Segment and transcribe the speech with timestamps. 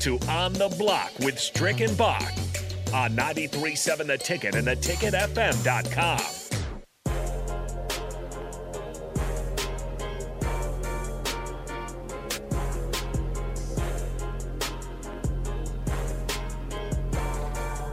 [0.00, 2.32] to On the Block with Strick and Bach
[2.92, 6.37] on 93.7 The Ticket and theticketfm.com.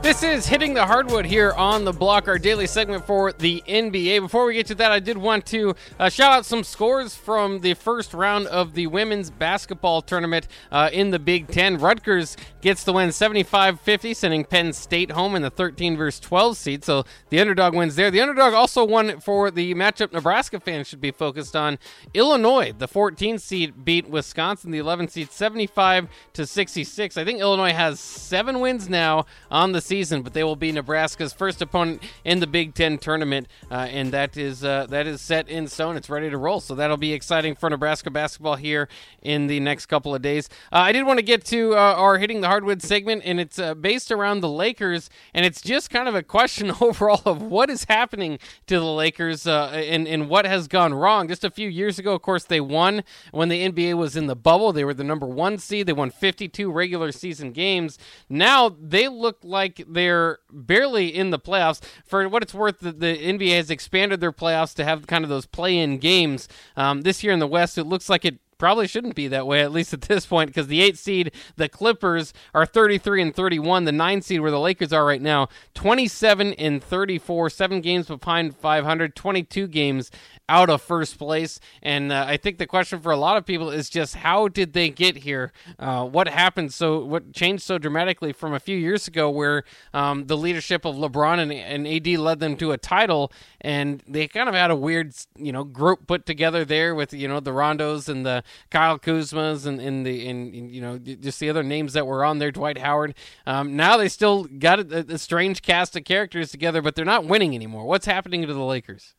[0.05, 4.21] This is hitting the hardwood here on the block, our daily segment for the NBA.
[4.21, 7.61] Before we get to that, I did want to uh, shout out some scores from
[7.61, 11.79] the first round of the women's basketball tournament uh, in the Big Ten.
[11.79, 16.55] Rutgers gets the win 75 50, sending Penn State home in the 13 versus 12
[16.55, 16.85] seed.
[16.85, 18.11] So the underdog wins there.
[18.11, 21.79] The underdog also won for the matchup Nebraska fans should be focused on.
[22.13, 27.17] Illinois, the 14 seed, beat Wisconsin, the 11 seed, 75 to 66.
[27.17, 30.73] I think Illinois has seven wins now on the season season, but they will be
[30.73, 35.21] Nebraska's first opponent in the Big Ten tournament, uh, and that is uh, that is
[35.21, 35.95] set in stone.
[35.95, 38.89] It's ready to roll, so that'll be exciting for Nebraska basketball here
[39.21, 40.49] in the next couple of days.
[40.69, 43.57] Uh, I did want to get to uh, our hitting the hardwood segment, and it's
[43.57, 47.69] uh, based around the Lakers, and it's just kind of a question overall of what
[47.69, 48.37] is happening
[48.67, 51.29] to the Lakers uh, and and what has gone wrong.
[51.29, 54.35] Just a few years ago, of course, they won when the NBA was in the
[54.35, 54.73] bubble.
[54.73, 55.87] They were the number one seed.
[55.87, 57.97] They won 52 regular season games.
[58.27, 61.81] Now they look like they're barely in the playoffs.
[62.05, 65.29] For what it's worth, the, the NBA has expanded their playoffs to have kind of
[65.29, 66.47] those play-in games.
[66.75, 69.61] Um, this year in the West, it looks like it probably shouldn't be that way
[69.61, 73.85] at least at this point because the 8 seed the clippers are 33 and 31
[73.85, 78.55] the 9 seed where the lakers are right now 27 and 34 7 games behind
[78.55, 80.11] 500 22 games
[80.47, 81.59] out of first place.
[81.81, 84.73] And uh, I think the question for a lot of people is just how did
[84.73, 85.51] they get here?
[85.79, 86.73] Uh, what happened?
[86.73, 90.95] So what changed so dramatically from a few years ago, where um, the leadership of
[90.95, 94.75] LeBron and, and AD led them to a title, and they kind of had a
[94.75, 98.99] weird, you know, group put together there with you know the Rondos and the Kyle
[98.99, 102.51] Kuzmas and, and the and, you know just the other names that were on there,
[102.51, 103.15] Dwight Howard.
[103.45, 107.25] Um, now they still got a, a strange cast of characters together, but they're not
[107.25, 107.85] winning anymore.
[107.85, 109.15] What's happening to the Lakers?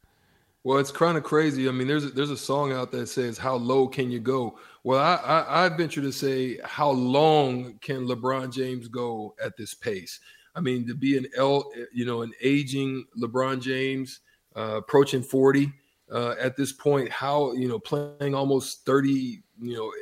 [0.65, 1.69] Well, it's kind of crazy.
[1.69, 4.59] I mean, there's a, there's a song out that says "How low can you go?"
[4.83, 9.75] Well, I, I I venture to say, how long can LeBron James go at this
[9.75, 10.19] pace?
[10.57, 14.21] I mean, to be an L, you know, an aging LeBron James,
[14.57, 15.73] uh, approaching forty
[16.13, 19.93] uh, at this point, how you know, playing almost thirty, you know,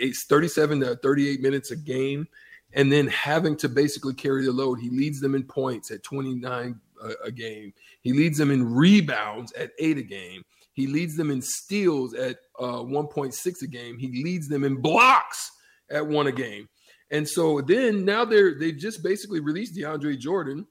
[0.00, 2.26] eight, 37 to thirty eight minutes a game,
[2.74, 4.80] and then having to basically carry the load.
[4.80, 7.72] He leads them in points at twenty nine a, a game.
[8.02, 10.42] He leads them in rebounds at eight a game.
[10.78, 13.98] He leads them in steals at uh, 1.6 a game.
[13.98, 15.50] He leads them in blocks
[15.90, 16.68] at one a game.
[17.10, 20.66] And so then now they're they've just basically released DeAndre Jordan.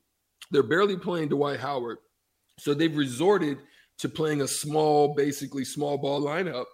[0.49, 1.97] They're barely playing Dwight Howard.
[2.57, 3.57] So they've resorted
[3.99, 6.65] to playing a small, basically small ball lineup,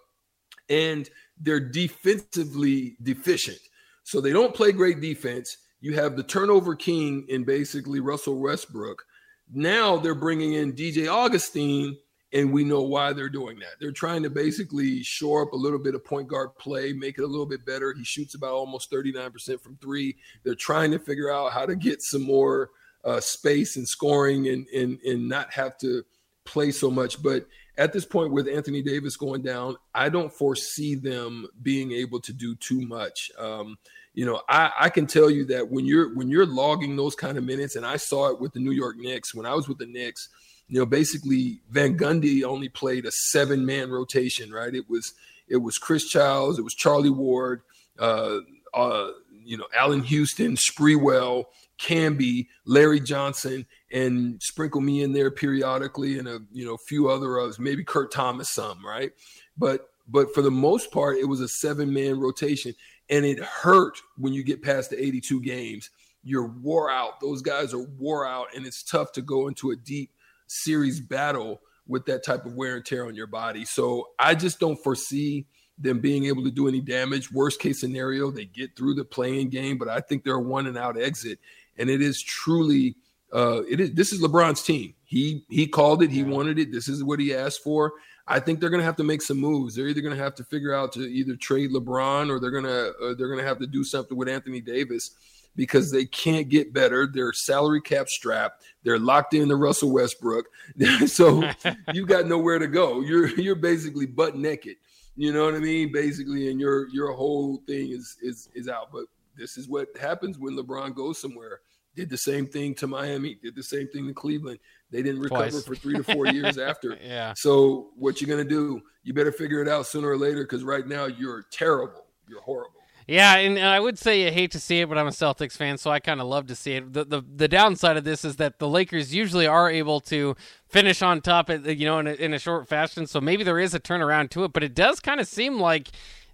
[0.68, 1.08] and
[1.38, 3.58] they're defensively deficient.
[4.04, 5.56] So they don't play great defense.
[5.80, 9.04] You have the turnover king in basically Russell Westbrook.
[9.52, 11.96] Now they're bringing in DJ Augustin,
[12.32, 13.78] and we know why they're doing that.
[13.80, 17.24] They're trying to basically shore up a little bit of point guard play, make it
[17.24, 17.92] a little bit better.
[17.92, 20.16] He shoots about almost 39% from three.
[20.42, 22.70] They're trying to figure out how to get some more
[23.04, 26.04] uh, space and scoring and, and, and not have to
[26.44, 27.22] play so much.
[27.22, 27.46] But
[27.76, 32.32] at this point, with Anthony Davis going down, I don't foresee them being able to
[32.32, 33.30] do too much.
[33.38, 33.78] Um,
[34.14, 37.36] you know, I, I can tell you that when you're when you're logging those kind
[37.36, 39.78] of minutes, and I saw it with the New York Knicks when I was with
[39.78, 40.28] the Knicks.
[40.68, 44.74] You know, basically Van Gundy only played a seven man rotation, right?
[44.74, 45.14] It was
[45.48, 47.62] it was Chris Childs, it was Charlie Ward,
[47.98, 48.38] uh,
[48.72, 49.10] uh,
[49.44, 51.44] you know, Allan Houston, Sprewell,
[51.78, 57.38] Camby, Larry Johnson, and sprinkle me in there periodically, and a you know few other
[57.38, 59.12] others, maybe Kurt Thomas, some right,
[59.56, 62.74] but but for the most part, it was a seven man rotation
[63.10, 65.90] and it hurt when you get past the 82 games.
[66.22, 67.20] You're wore out.
[67.20, 70.10] Those guys are wore out, and it's tough to go into a deep
[70.46, 73.64] series battle with that type of wear and tear on your body.
[73.66, 75.46] So I just don't foresee
[75.78, 77.32] them being able to do any damage.
[77.32, 80.66] Worst case scenario, they get through the play-in game, but I think they're a one
[80.66, 81.38] and out exit.
[81.78, 82.96] And it is truly
[83.32, 84.94] uh it is this is LeBron's team.
[85.04, 86.70] He he called it, he wanted it.
[86.70, 87.92] This is what he asked for.
[88.26, 89.74] I think they're going to have to make some moves.
[89.74, 92.64] They're either going to have to figure out to either trade LeBron or they're going
[92.64, 95.10] to uh, they're going to have to do something with Anthony Davis
[95.56, 97.06] because they can't get better.
[97.06, 98.64] They're salary cap strapped.
[98.82, 100.46] They're locked in to Russell Westbrook.
[101.06, 101.48] so
[101.92, 103.00] you got nowhere to go.
[103.00, 104.76] You're you're basically butt naked.
[105.16, 105.92] You know what I mean?
[105.92, 108.90] Basically, and your your whole thing is is is out.
[108.92, 109.04] But
[109.36, 111.60] this is what happens when LeBron goes somewhere.
[111.94, 113.36] Did the same thing to Miami.
[113.40, 114.58] Did the same thing to Cleveland.
[114.90, 115.64] They didn't recover Twice.
[115.64, 116.98] for three to four years after.
[117.00, 117.32] yeah.
[117.36, 118.82] So what you gonna do?
[119.04, 122.06] You better figure it out sooner or later because right now you're terrible.
[122.28, 122.73] You're horrible.
[123.06, 125.52] Yeah, and, and I would say I hate to see it, but I'm a Celtics
[125.58, 126.92] fan, so I kind of love to see it.
[126.92, 130.34] The, the the downside of this is that the Lakers usually are able to
[130.68, 133.06] finish on top, at, you know, in a, in a short fashion.
[133.06, 135.88] So maybe there is a turnaround to it, but it does kind of seem like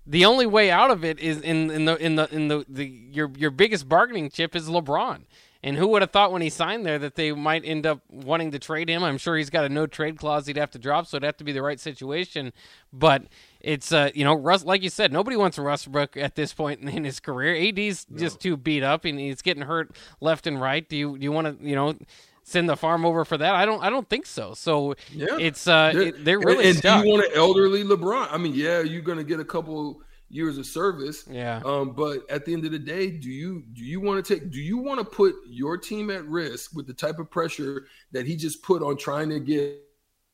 [0.07, 2.85] the only way out of it is in in the in the in the, the
[2.87, 5.23] your your biggest bargaining chip is LeBron.
[5.63, 8.51] And who would have thought when he signed there that they might end up wanting
[8.53, 9.03] to trade him?
[9.03, 11.37] I'm sure he's got a no trade clause he'd have to drop, so it'd have
[11.37, 12.55] to be the right situation.
[12.93, 13.25] But
[13.61, 16.81] it's uh, you know, Russ, like you said, nobody wants Russ Westbrook at this point
[16.81, 17.55] in his career.
[17.55, 18.19] AD's no.
[18.19, 20.89] just too beat up, and he's getting hurt left and right.
[20.89, 21.95] Do you do you want to you know?
[22.43, 23.55] Send the farm over for that?
[23.55, 23.81] I don't.
[23.81, 24.55] I don't think so.
[24.55, 25.37] So yeah.
[25.39, 26.71] it's uh, they're, it, they're really.
[26.71, 28.29] And, and do you want an elderly LeBron?
[28.29, 31.25] I mean, yeah, you're gonna get a couple years of service.
[31.29, 31.61] Yeah.
[31.65, 34.51] Um, but at the end of the day, do you do you want to take
[34.51, 38.27] do you want to put your team at risk with the type of pressure that
[38.27, 39.83] he just put on trying to get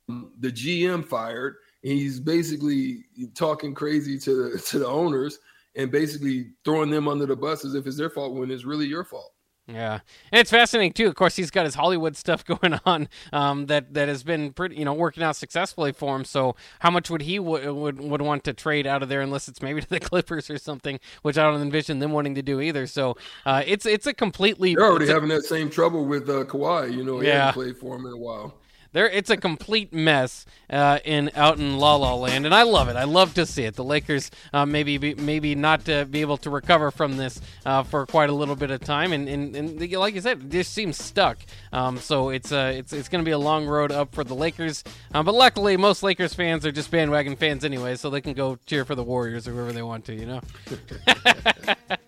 [0.06, 1.56] the GM fired?
[1.82, 3.04] He's basically
[3.34, 5.38] talking crazy to the to the owners
[5.74, 8.86] and basically throwing them under the bus as if it's their fault when it's really
[8.86, 9.32] your fault.
[9.68, 9.98] Yeah,
[10.30, 11.08] and it's fascinating too.
[11.08, 14.76] Of course, he's got his Hollywood stuff going on um, that that has been pretty,
[14.76, 16.24] you know, working out successfully for him.
[16.24, 19.48] So, how much would he w- would would want to trade out of there, unless
[19.48, 22.60] it's maybe to the Clippers or something, which I don't envision them wanting to do
[22.60, 22.86] either.
[22.86, 24.76] So, uh, it's it's a completely.
[24.76, 26.94] They're already having a, that same trouble with uh, Kawhi.
[26.94, 27.46] You know, he yeah.
[27.46, 28.54] hasn't played for him in a while
[28.96, 32.88] there it's a complete mess uh, in out in La La Land, and I love
[32.88, 32.96] it.
[32.96, 33.74] I love to see it.
[33.74, 37.82] The Lakers uh, maybe be, maybe not uh, be able to recover from this uh,
[37.82, 40.96] for quite a little bit of time, and, and, and like you said, just seems
[40.96, 41.36] stuck.
[41.74, 44.34] Um, so it's uh, it's it's going to be a long road up for the
[44.34, 44.82] Lakers.
[45.12, 48.58] Um, but luckily, most Lakers fans are just bandwagon fans anyway, so they can go
[48.64, 50.14] cheer for the Warriors or whoever they want to.
[50.14, 50.40] You know.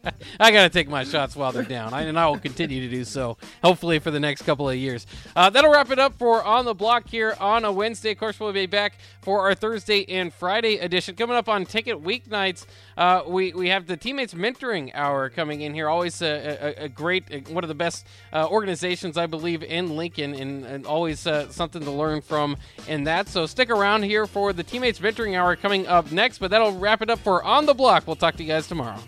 [0.41, 2.89] I got to take my shots while they're down, I, and I will continue to
[2.89, 3.37] do so.
[3.63, 5.07] Hopefully for the next couple of years.
[5.35, 8.13] Uh, that'll wrap it up for on the block here on a Wednesday.
[8.13, 11.15] Of course, we'll be back for our Thursday and Friday edition.
[11.15, 12.67] Coming up on Ticket Weeknights,
[12.97, 15.89] uh, we, we have the Teammates Mentoring Hour coming in here.
[15.89, 20.35] Always a, a, a great, one of the best uh, organizations, I believe, in Lincoln,
[20.35, 23.29] and, and always uh, something to learn from in that.
[23.29, 27.03] So stick around here for the Teammates Mentoring Hour coming up next, but that'll wrap
[27.03, 28.07] it up for On the Block.
[28.07, 28.99] We'll talk to you guys tomorrow.